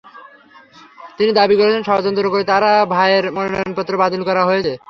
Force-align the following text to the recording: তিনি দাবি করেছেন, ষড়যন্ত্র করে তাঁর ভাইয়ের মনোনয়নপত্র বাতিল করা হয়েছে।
তিনি 1.17 1.31
দাবি 1.39 1.55
করেছেন, 1.57 1.83
ষড়যন্ত্র 1.83 2.31
করে 2.33 2.43
তাঁর 2.43 2.63
ভাইয়ের 2.93 3.25
মনোনয়নপত্র 3.35 3.93
বাতিল 4.01 4.21
করা 4.29 4.43
হয়েছে। 4.49 4.73